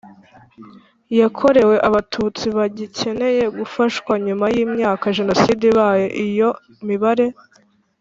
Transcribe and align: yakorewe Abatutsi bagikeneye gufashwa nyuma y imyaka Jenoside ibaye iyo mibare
yakorewe 1.19 1.75
Abatutsi 1.87 2.45
bagikeneye 2.57 3.43
gufashwa 3.57 4.13
nyuma 4.25 4.45
y 4.55 4.57
imyaka 4.65 5.05
Jenoside 5.17 5.61
ibaye 5.71 6.05
iyo 6.25 6.49
mibare 6.87 7.27